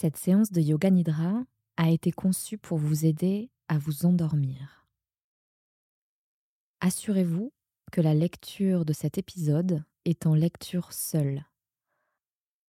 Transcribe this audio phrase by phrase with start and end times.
[0.00, 1.42] Cette séance de Yoga Nidra
[1.76, 4.86] a été conçue pour vous aider à vous endormir.
[6.80, 7.52] Assurez-vous
[7.90, 11.44] que la lecture de cet épisode est en lecture seule.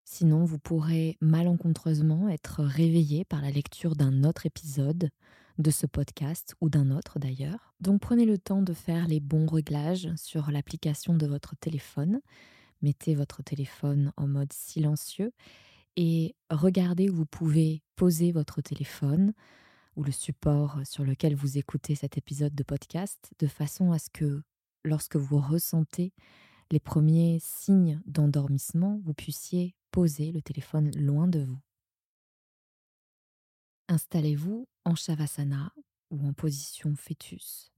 [0.05, 5.11] Sinon, vous pourrez malencontreusement être réveillé par la lecture d'un autre épisode
[5.59, 7.75] de ce podcast ou d'un autre d'ailleurs.
[7.79, 12.21] Donc prenez le temps de faire les bons réglages sur l'application de votre téléphone.
[12.81, 15.31] Mettez votre téléphone en mode silencieux
[16.01, 19.33] et regardez où vous pouvez poser votre téléphone
[19.97, 24.09] ou le support sur lequel vous écoutez cet épisode de podcast de façon à ce
[24.09, 24.41] que
[24.85, 26.13] lorsque vous ressentez
[26.71, 31.59] les premiers signes d'endormissement, vous puissiez poser le téléphone loin de vous.
[33.89, 35.73] Installez-vous en Shavasana
[36.11, 37.73] ou en position fœtus,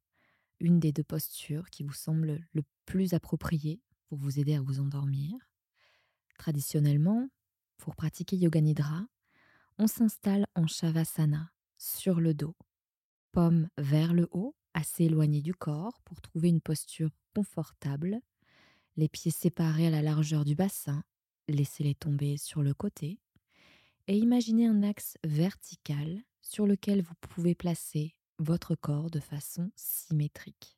[0.59, 4.79] une des deux postures qui vous semble le plus appropriée pour vous aider à vous
[4.79, 5.33] endormir.
[6.37, 7.27] Traditionnellement,
[7.81, 9.07] pour pratiquer Yoga Nidra,
[9.79, 12.55] on s'installe en Shavasana, sur le dos,
[13.31, 18.21] paume vers le haut, assez éloigné du corps pour trouver une posture confortable,
[18.97, 21.03] les pieds séparés à la largeur du bassin,
[21.47, 23.19] laissez-les tomber sur le côté,
[24.07, 30.77] et imaginez un axe vertical sur lequel vous pouvez placer votre corps de façon symétrique.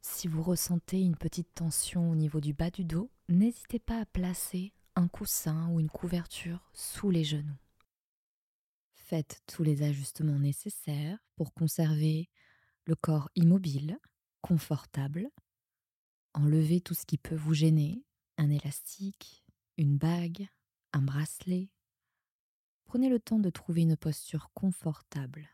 [0.00, 4.06] Si vous ressentez une petite tension au niveau du bas du dos, n'hésitez pas à
[4.06, 7.58] placer un coussin ou une couverture sous les genoux.
[8.94, 12.30] Faites tous les ajustements nécessaires pour conserver
[12.84, 13.98] le corps immobile,
[14.40, 15.30] confortable.
[16.34, 18.04] Enlevez tout ce qui peut vous gêner,
[18.38, 19.44] un élastique,
[19.76, 20.48] une bague,
[20.92, 21.70] un bracelet.
[22.84, 25.48] Prenez le temps de trouver une posture confortable.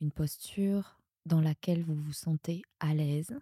[0.00, 3.38] Une posture dans laquelle vous vous sentez à l'aise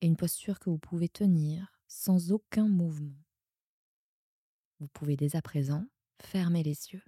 [0.00, 3.24] et une posture que vous pouvez tenir sans aucun mouvement.
[4.80, 5.86] Vous pouvez dès à présent
[6.20, 7.02] fermer les yeux.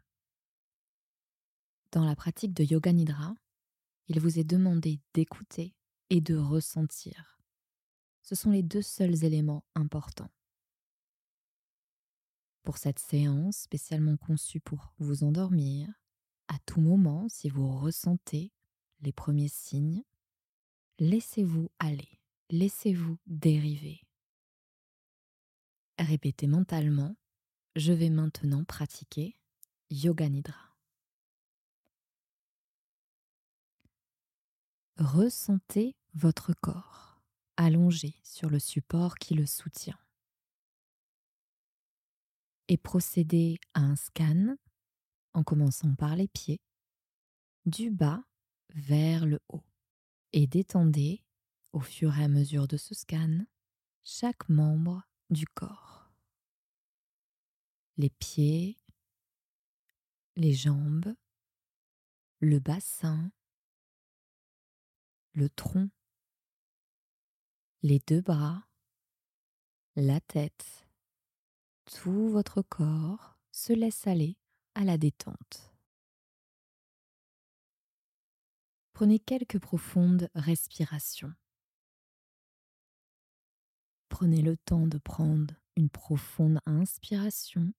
[1.93, 3.35] Dans la pratique de Yoga Nidra,
[4.09, 5.75] il vous est demandé d'écouter
[6.11, 7.39] et de ressentir.
[8.23, 10.31] Ce sont les deux seuls éléments importants.
[12.63, 15.89] Pour cette séance spécialement conçue pour vous endormir,
[16.49, 18.53] à tout moment, si vous ressentez
[19.01, 20.03] les premiers signes,
[20.99, 22.21] laissez-vous aller,
[22.51, 24.06] laissez-vous dériver.
[25.99, 27.17] Répétez mentalement,
[27.75, 29.37] je vais maintenant pratiquer
[29.91, 30.77] Yoga Nidra.
[34.99, 37.23] Ressentez votre corps
[37.57, 39.99] allongé sur le support qui le soutient.
[42.69, 44.57] Et procédez à un scan
[45.37, 46.61] en commençant par les pieds,
[47.67, 48.25] du bas
[48.71, 49.65] vers le haut.
[50.33, 51.23] Et détendez,
[51.73, 53.45] au fur et à mesure de ce scan,
[54.03, 56.11] chaque membre du corps.
[57.97, 58.77] Les pieds,
[60.37, 61.15] les jambes,
[62.41, 63.33] le bassin,
[65.33, 65.91] le tronc,
[67.83, 68.67] les deux bras,
[69.97, 70.87] la tête,
[71.87, 74.37] tout votre corps se laisse aller
[74.75, 75.73] à la détente.
[78.93, 81.35] Prenez quelques profondes respirations.
[84.19, 87.75] Prenez le temps de prendre une profonde inspiration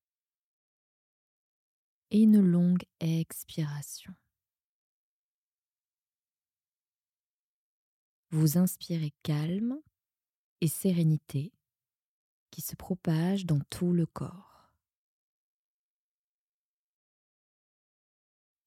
[2.12, 4.14] et une longue expiration.
[8.30, 9.82] Vous inspirez calme
[10.62, 11.54] et sérénité
[12.52, 14.72] qui se propage dans tout le corps.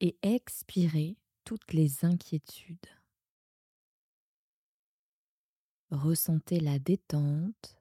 [0.00, 2.99] Et expirez toutes les inquiétudes.
[5.90, 7.76] Ressentez la détente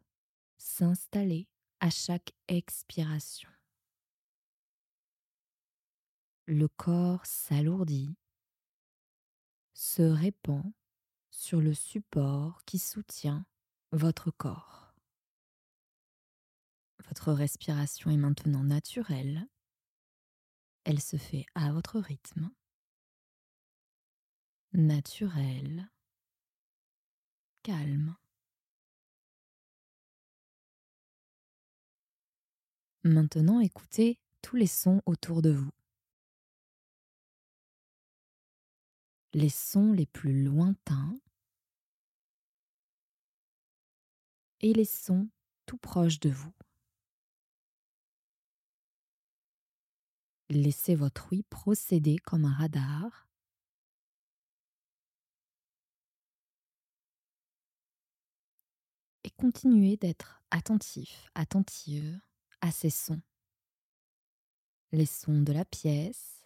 [0.57, 1.47] s'installer
[1.79, 3.49] à chaque expiration.
[6.47, 8.17] Le corps s'alourdit,
[9.73, 10.73] se répand
[11.29, 13.45] sur le support qui soutient
[13.91, 14.95] votre corps.
[17.07, 19.47] Votre respiration est maintenant naturelle.
[20.83, 22.51] Elle se fait à votre rythme.
[24.73, 25.89] Naturelle
[27.63, 28.15] calme.
[33.03, 35.71] Maintenant, écoutez tous les sons autour de vous.
[39.33, 41.17] Les sons les plus lointains
[44.61, 45.29] et les sons
[45.65, 46.53] tout proches de vous.
[50.49, 53.28] Laissez votre ouïe procéder comme un radar
[59.39, 62.19] continuez d'être attentif, attentive
[62.59, 63.21] à ces sons.
[64.91, 66.45] Les sons de la pièce,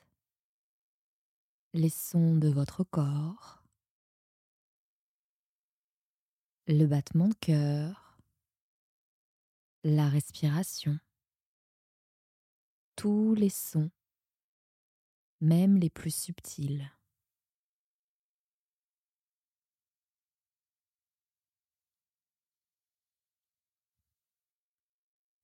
[1.74, 3.64] les sons de votre corps,
[6.68, 8.20] le battement de cœur,
[9.84, 11.00] la respiration,
[12.96, 13.90] tous les sons,
[15.42, 16.92] même les plus subtils.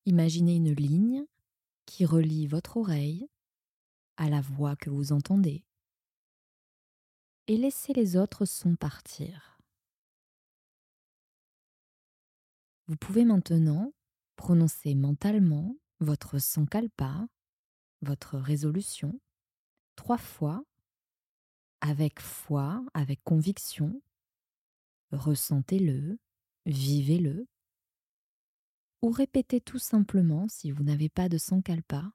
[0.09, 1.23] Imaginez une ligne
[1.85, 3.29] qui relie votre oreille
[4.17, 5.63] à la voix que vous entendez
[7.45, 9.59] et laissez les autres sons partir.
[12.87, 13.93] Vous pouvez maintenant
[14.35, 17.27] prononcer mentalement votre sankalpa,
[18.01, 19.21] votre résolution,
[19.95, 20.63] trois fois,
[21.81, 24.01] avec foi, avec conviction.
[25.11, 26.17] Ressentez-le,
[26.65, 27.45] vivez-le,
[29.01, 32.11] ou répétez tout simplement, si vous n'avez pas de sankalpa,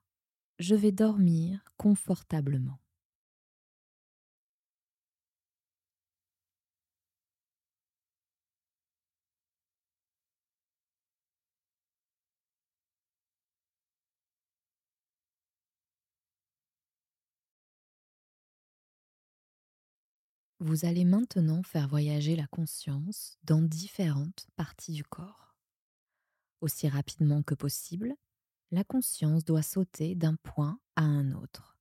[0.58, 2.78] je vais dormir confortablement.
[20.58, 25.53] Vous allez maintenant faire voyager la conscience dans différentes parties du corps.
[26.60, 28.14] Aussi rapidement que possible,
[28.70, 31.78] la conscience doit sauter d'un point à un autre.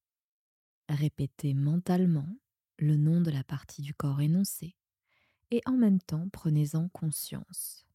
[0.89, 2.27] Répétez mentalement
[2.77, 4.75] le nom de la partie du corps énoncée
[5.51, 7.85] et en même temps prenez-en conscience.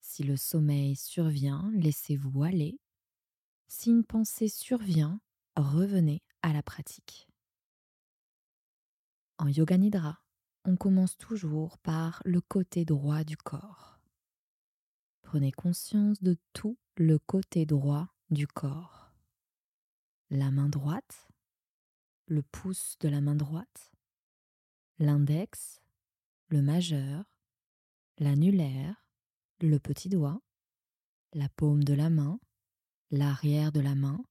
[0.00, 2.78] Si le sommeil survient, laissez-vous aller.
[3.66, 5.20] Si une pensée survient,
[5.56, 7.28] revenez à la pratique.
[9.38, 10.20] En Yoga Nidra,
[10.64, 13.95] on commence toujours par le côté droit du corps.
[15.26, 19.12] Prenez conscience de tout le côté droit du corps.
[20.30, 21.26] La main droite,
[22.28, 23.90] le pouce de la main droite,
[25.00, 25.82] l'index,
[26.46, 27.24] le majeur,
[28.18, 29.04] l'annulaire,
[29.60, 30.40] le petit doigt,
[31.32, 32.38] la paume de la main,
[33.10, 34.24] l'arrière de la main,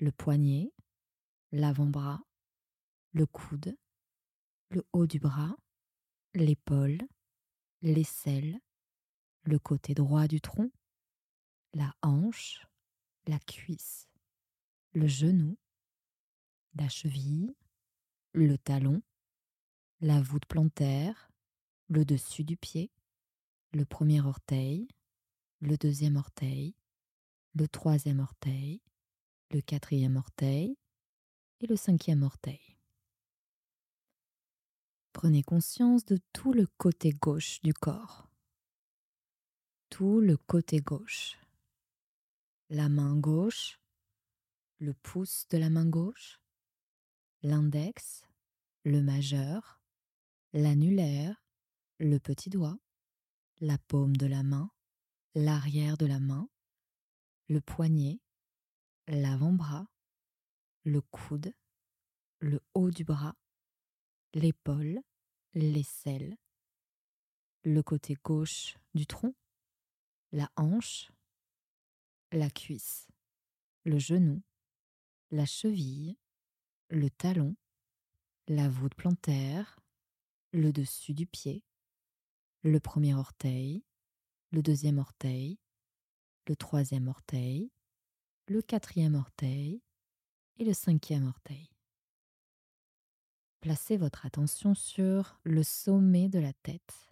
[0.00, 0.72] le poignet,
[1.52, 2.20] l'avant-bras,
[3.12, 3.76] le coude,
[4.70, 5.56] le haut du bras,
[6.34, 6.98] l'épaule,
[7.82, 8.58] l'aisselle,
[9.44, 10.70] le côté droit du tronc,
[11.74, 12.66] la hanche,
[13.26, 14.08] la cuisse,
[14.92, 15.56] le genou,
[16.74, 17.54] la cheville,
[18.32, 19.02] le talon,
[20.00, 21.30] la voûte plantaire,
[21.88, 22.90] le dessus du pied,
[23.72, 24.88] le premier orteil,
[25.60, 26.74] le deuxième orteil,
[27.54, 28.82] le troisième orteil,
[29.50, 30.76] le quatrième orteil
[31.60, 32.76] et le cinquième orteil.
[35.12, 38.31] Prenez conscience de tout le côté gauche du corps.
[39.92, 41.36] Tout le côté gauche.
[42.70, 43.78] La main gauche,
[44.78, 46.40] le pouce de la main gauche,
[47.42, 48.24] l'index,
[48.84, 49.82] le majeur,
[50.54, 51.44] l'annulaire,
[51.98, 52.78] le petit doigt,
[53.60, 54.70] la paume de la main,
[55.34, 56.48] l'arrière de la main,
[57.50, 58.18] le poignet,
[59.08, 59.86] l'avant-bras,
[60.84, 61.52] le coude,
[62.40, 63.36] le haut du bras,
[64.32, 65.02] l'épaule,
[65.52, 66.38] l'aisselle,
[67.62, 69.34] le côté gauche du tronc,
[70.32, 71.12] la hanche,
[72.32, 73.08] la cuisse,
[73.84, 74.42] le genou,
[75.30, 76.16] la cheville,
[76.88, 77.54] le talon,
[78.48, 79.78] la voûte plantaire,
[80.52, 81.64] le dessus du pied,
[82.62, 83.84] le premier orteil,
[84.50, 85.58] le deuxième orteil,
[86.46, 87.70] le troisième orteil,
[88.46, 89.82] le quatrième orteil
[90.58, 91.70] et le cinquième orteil.
[93.60, 97.08] Placez votre attention sur le sommet de la tête.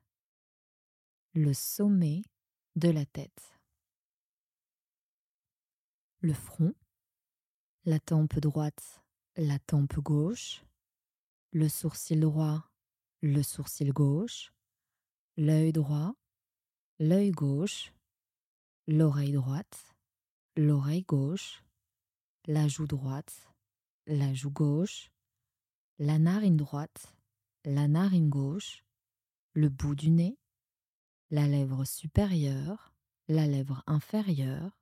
[1.33, 2.23] Le sommet
[2.77, 3.59] de la tête.
[6.21, 6.75] Le front,
[7.85, 9.03] la tempe droite,
[9.37, 10.63] la tempe gauche,
[11.53, 12.71] le sourcil droit,
[13.23, 14.53] le sourcil gauche,
[15.37, 16.15] l'œil droit,
[16.99, 17.93] l'œil gauche,
[18.87, 19.95] l'oreille droite,
[20.57, 21.65] l'oreille gauche,
[22.47, 23.49] la joue droite,
[24.07, 25.11] la joue gauche,
[25.99, 27.15] la narine droite,
[27.65, 28.85] la narine gauche,
[29.53, 30.40] le bout du nez,
[31.31, 32.93] la lèvre supérieure,
[33.29, 34.81] la lèvre inférieure,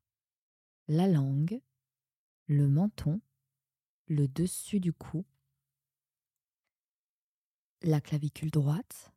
[0.88, 1.60] la langue,
[2.46, 3.20] le menton,
[4.06, 5.26] le dessus du cou,
[7.82, 9.12] la clavicule droite,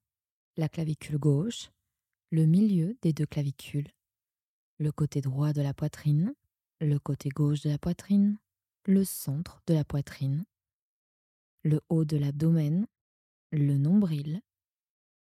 [0.58, 1.72] la clavicule gauche,
[2.32, 3.90] le milieu des deux clavicules,
[4.78, 6.36] le côté droit de la poitrine,
[6.82, 8.38] le côté gauche de la poitrine,
[8.86, 10.44] le centre de la poitrine,
[11.64, 12.88] le haut de l'abdomen,
[13.52, 14.42] le nombril,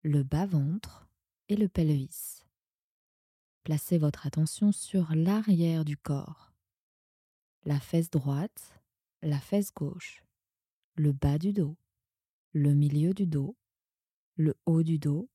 [0.02, 1.08] le bas-ventre
[1.56, 2.44] le pelvis.
[3.64, 6.52] Placez votre attention sur l'arrière du corps.
[7.66, 8.82] la fesse droite,
[9.22, 10.24] la fesse gauche,
[10.96, 11.78] le bas du dos,
[12.52, 13.56] le milieu du dos,
[14.36, 15.30] le haut du dos,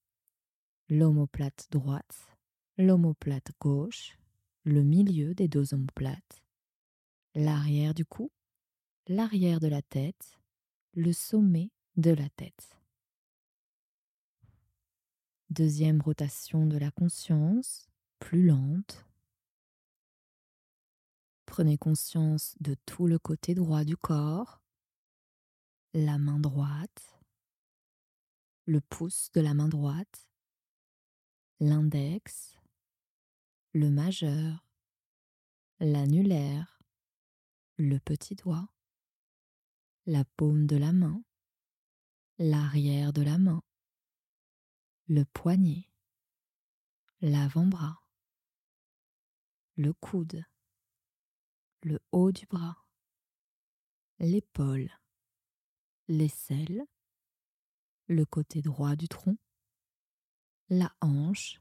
[0.90, 2.36] l'omoplate droite,
[2.76, 4.18] l'omoplate gauche,
[4.64, 6.44] le milieu des deux omoplates,
[7.34, 8.30] l'arrière du cou,
[9.06, 10.38] l'arrière de la tête,
[10.92, 12.77] le sommet de la tête.
[15.58, 17.88] Deuxième rotation de la conscience,
[18.20, 19.04] plus lente.
[21.46, 24.62] Prenez conscience de tout le côté droit du corps,
[25.94, 27.18] la main droite,
[28.66, 30.28] le pouce de la main droite,
[31.58, 32.56] l'index,
[33.72, 34.64] le majeur,
[35.80, 36.80] l'annulaire,
[37.78, 38.68] le petit doigt,
[40.06, 41.20] la paume de la main,
[42.38, 43.64] l'arrière de la main,
[45.08, 45.88] le poignet,
[47.22, 48.04] l'avant-bras,
[49.76, 50.44] le coude,
[51.82, 52.84] le haut du bras,
[54.18, 54.90] l'épaule,
[56.08, 56.84] l'aisselle,
[58.06, 59.38] le côté droit du tronc,
[60.68, 61.58] la hanche,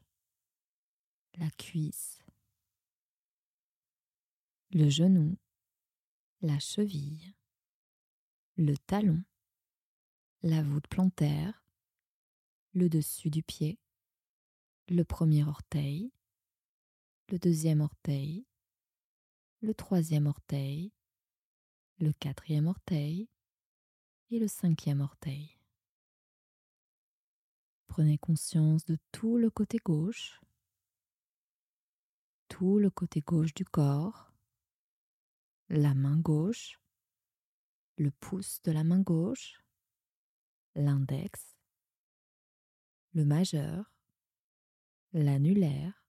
[1.36, 2.20] la cuisse,
[4.72, 5.38] le genou,
[6.42, 7.34] la cheville,
[8.58, 9.24] le talon,
[10.42, 11.67] la voûte plantaire,
[12.78, 13.80] le dessus du pied,
[14.88, 16.12] le premier orteil,
[17.30, 18.46] le deuxième orteil,
[19.62, 20.94] le troisième orteil,
[22.00, 23.30] le quatrième orteil
[24.30, 25.58] et le cinquième orteil.
[27.88, 30.40] Prenez conscience de tout le côté gauche,
[32.48, 34.32] tout le côté gauche du corps,
[35.70, 36.80] la main gauche,
[37.98, 39.64] le pouce de la main gauche,
[40.76, 41.57] l'index,
[43.18, 43.92] le majeur,
[45.12, 46.06] l'annulaire,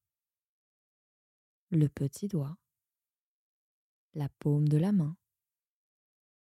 [1.70, 2.58] le petit doigt,
[4.12, 5.16] la paume de la main,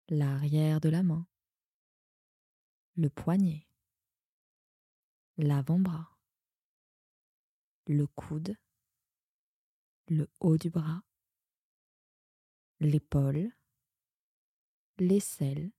[0.08, 1.28] l'arrière de la main,
[2.96, 3.68] le poignet,
[5.36, 6.18] l'avant-bras,
[7.88, 8.56] le coude,
[10.08, 11.04] le haut du bras,
[12.80, 13.52] l'épaule,
[15.00, 15.74] l'aisselle,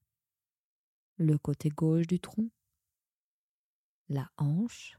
[1.15, 2.51] le côté gauche du tronc,
[4.09, 4.97] la hanche,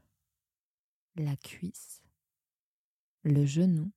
[1.15, 2.03] la cuisse,
[3.23, 3.91] le genou,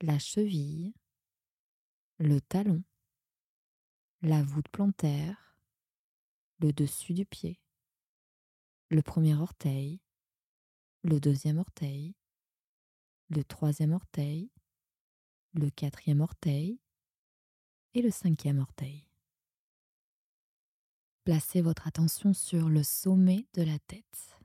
[0.00, 0.94] la cheville,
[2.18, 2.82] le talon,
[4.22, 5.56] la voûte plantaire,
[6.58, 7.60] le dessus du pied,
[8.88, 10.00] le premier orteil,
[11.02, 12.14] le deuxième orteil,
[13.28, 14.50] le troisième orteil,
[15.52, 16.80] le quatrième orteil
[17.94, 19.09] et le cinquième orteil.
[21.24, 24.38] Placez votre attention sur le sommet de la tête.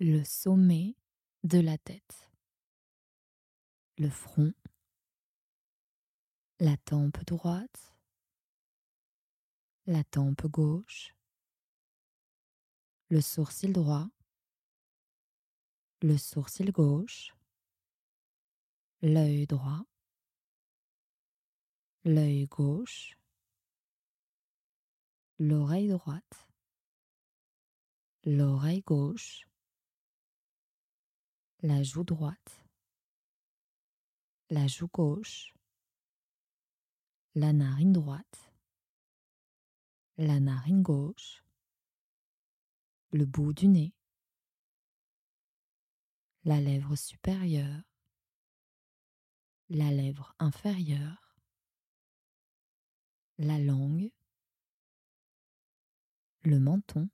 [0.00, 0.96] Le sommet
[1.44, 2.32] de la tête.
[3.96, 4.52] Le front.
[6.58, 7.94] La tempe droite.
[9.86, 11.14] La tempe gauche.
[13.08, 14.08] Le sourcil droit.
[16.02, 17.36] Le sourcil gauche.
[19.00, 19.84] L'œil droit.
[22.04, 23.19] L'œil gauche
[25.40, 26.50] l'oreille droite,
[28.24, 29.48] l'oreille gauche,
[31.62, 32.62] la joue droite,
[34.50, 35.54] la joue gauche,
[37.34, 38.52] la narine droite,
[40.18, 41.42] la narine gauche,
[43.12, 43.94] le bout du nez,
[46.44, 47.82] la lèvre supérieure,
[49.70, 51.38] la lèvre inférieure,
[53.38, 54.12] la langue,
[56.42, 57.08] le menton,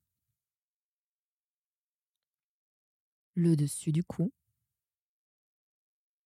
[3.34, 4.32] le dessus du cou,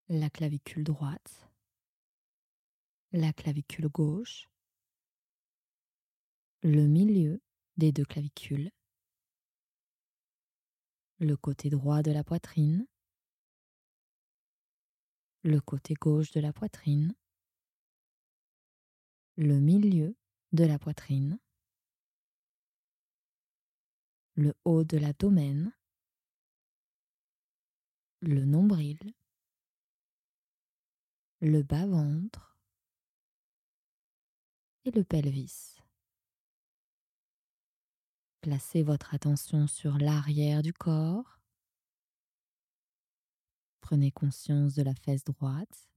[0.09, 1.51] la clavicule droite,
[3.13, 4.49] la clavicule gauche,
[6.63, 7.43] le milieu
[7.79, 8.71] des deux clavicules,
[11.21, 12.87] le côté droit de la poitrine,
[15.43, 17.15] le côté gauche de la poitrine,
[19.37, 20.17] le milieu
[20.53, 21.39] de la poitrine,
[24.41, 25.71] le haut de l'abdomen,
[28.23, 28.99] le nombril,
[31.41, 32.57] le bas-ventre.
[34.87, 35.77] Et le pelvis.
[38.41, 41.39] Placez votre attention sur l'arrière du corps.
[43.83, 45.91] Prenez conscience de la fesse droite,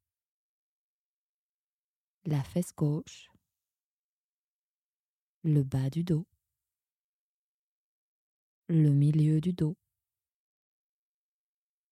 [2.26, 3.32] la fesse gauche,
[5.44, 6.28] le bas du dos,
[8.74, 9.78] le milieu du dos,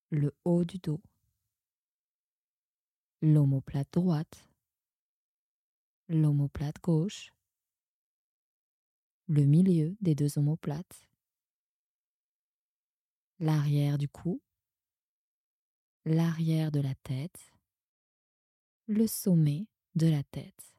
[0.09, 0.99] le haut du dos,
[3.21, 4.49] l'omoplate droite,
[6.07, 7.31] l'omoplate gauche,
[9.27, 11.07] le milieu des deux omoplates,
[13.37, 14.41] l'arrière du cou,
[16.05, 17.53] l'arrière de la tête,
[18.87, 20.73] le sommet de la tête.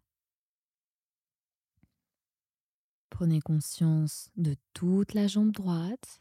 [3.13, 6.19] Prenez conscience de toute la jambe droite,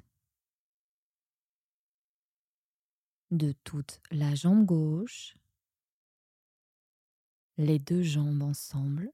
[3.31, 5.37] de toute la jambe gauche,
[7.55, 9.09] les deux jambes ensemble,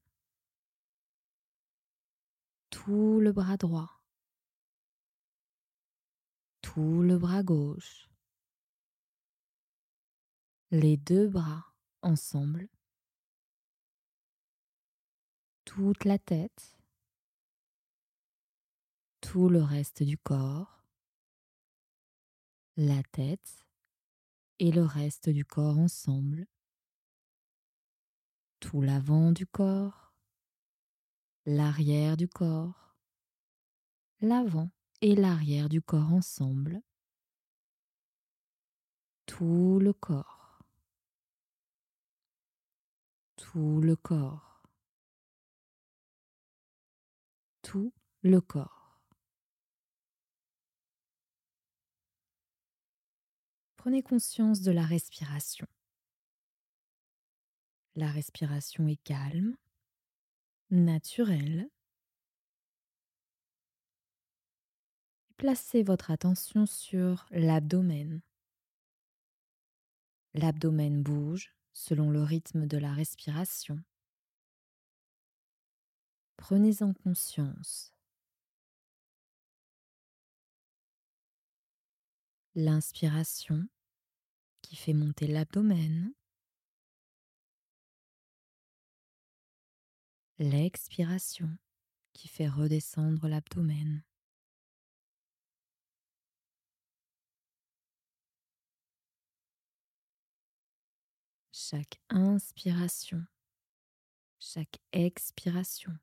[2.72, 4.02] tout le bras droit,
[6.64, 8.10] tout le bras gauche,
[10.72, 12.70] les deux bras ensemble,
[15.64, 16.77] toute la tête,
[19.30, 20.86] tout le reste du corps,
[22.78, 23.68] la tête
[24.58, 26.48] et le reste du corps ensemble,
[28.62, 30.14] tout l'avant du corps,
[31.46, 32.96] l'arrière du corps,
[34.22, 36.82] l'avant et l'arrière du corps ensemble,
[39.26, 40.64] tout le corps,
[43.36, 44.64] tout le corps,
[47.62, 47.92] tout
[48.22, 48.77] le corps.
[53.88, 55.66] Prenez conscience de la respiration.
[57.96, 59.56] La respiration est calme,
[60.72, 61.70] naturelle.
[65.38, 68.20] Placez votre attention sur l'abdomen.
[70.34, 73.82] L'abdomen bouge selon le rythme de la respiration.
[76.36, 77.94] Prenez-en conscience.
[82.54, 83.66] L'inspiration
[84.68, 86.14] qui fait monter l'abdomen.
[90.40, 91.58] L'expiration
[92.12, 94.04] qui fait redescendre l'abdomen.
[101.54, 103.26] Chaque inspiration,
[104.38, 105.98] chaque expiration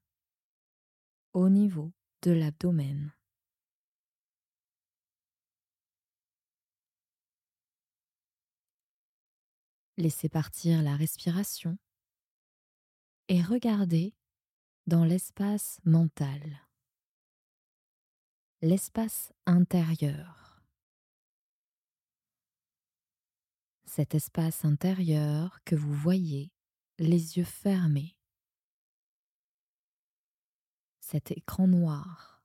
[1.34, 3.12] au niveau de l'abdomen.
[9.96, 11.78] Laissez partir la respiration
[13.28, 14.12] et regardez
[14.88, 16.66] dans l'espace mental,
[18.60, 20.64] l'espace intérieur.
[23.84, 26.50] Cet espace intérieur que vous voyez
[26.98, 28.16] les yeux fermés,
[30.98, 32.42] cet écran noir,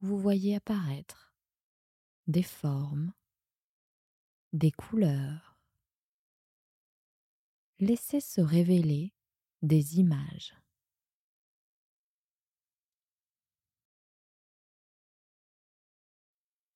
[0.00, 1.32] vous voyez apparaître
[2.26, 3.12] des formes,
[4.52, 5.43] des couleurs,
[7.84, 9.12] laissez se révéler
[9.62, 10.54] des images.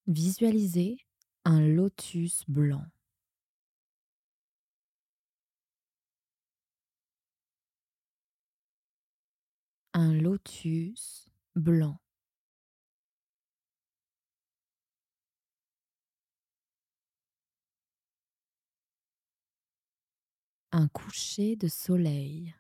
[0.06, 0.96] Visualisez
[1.44, 2.84] un lotus blanc.
[9.92, 11.98] Un lotus blanc.
[20.78, 22.54] Un coucher de soleil.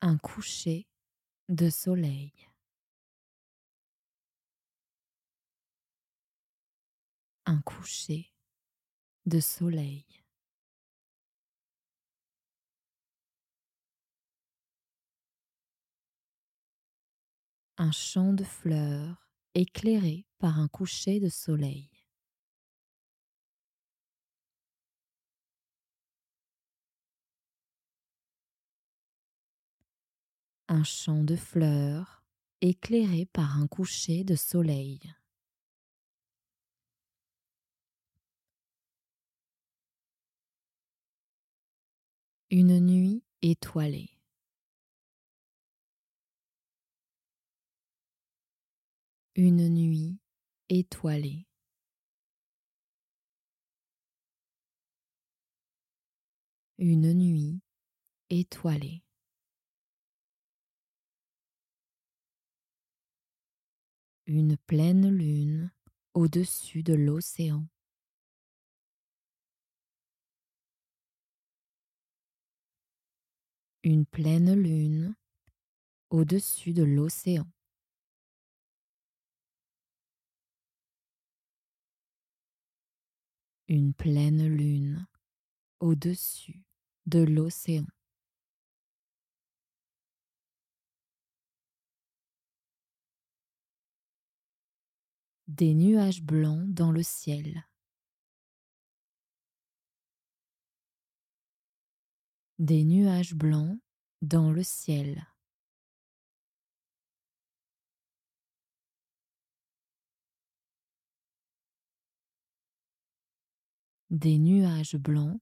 [0.00, 0.88] Un coucher
[1.50, 2.32] de soleil.
[7.44, 8.32] Un coucher
[9.26, 10.06] de soleil.
[17.76, 21.89] Un champ de fleurs éclairé par un coucher de soleil.
[30.70, 32.22] Un champ de fleurs
[32.60, 35.00] éclairé par un coucher de soleil.
[42.50, 44.10] Une nuit étoilée.
[49.34, 50.20] Une nuit
[50.68, 51.48] étoilée.
[56.78, 57.60] Une nuit
[58.30, 59.02] étoilée.
[64.32, 65.72] Une pleine lune
[66.14, 67.66] au-dessus de l'océan.
[73.82, 75.16] Une pleine lune
[76.10, 77.48] au-dessus de l'océan.
[83.66, 85.08] Une pleine lune
[85.80, 86.62] au-dessus
[87.06, 87.86] de l'océan.
[95.52, 97.66] Des nuages blancs dans le ciel.
[102.60, 103.80] Des nuages blancs
[104.22, 105.26] dans le ciel.
[114.10, 115.40] Des nuages blancs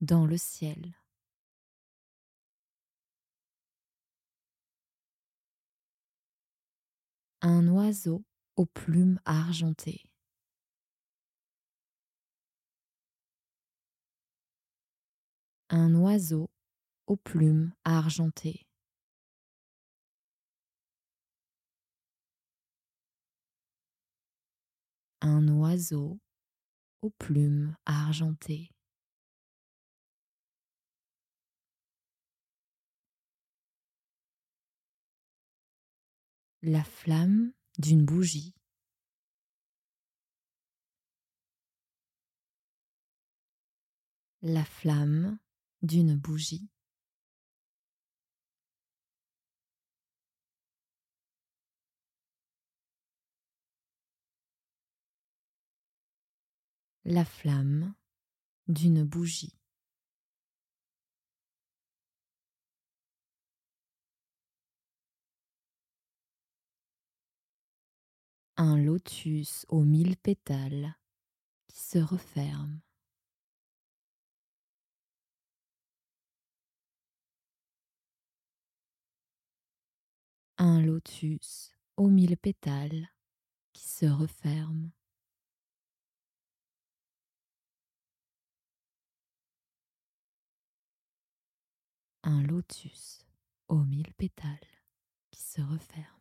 [0.00, 0.94] dans le ciel.
[7.42, 8.24] Un oiseau
[8.56, 10.04] aux plumes argentées.
[15.70, 16.50] Un oiseau
[17.06, 18.66] aux plumes argentées.
[25.20, 26.20] Un oiseau
[27.02, 28.70] aux plumes argentées.
[36.62, 38.54] La flamme d'une bougie.
[44.42, 45.38] La flamme
[45.82, 46.68] d'une bougie.
[57.06, 57.94] La flamme
[58.68, 59.58] d'une bougie.
[68.56, 70.94] Un lotus aux mille pétales
[71.66, 72.80] qui se referme.
[80.56, 83.08] Un lotus aux mille pétales
[83.72, 84.92] qui se referme.
[92.22, 93.26] Un lotus
[93.66, 94.60] aux mille pétales
[95.32, 96.13] qui se referme.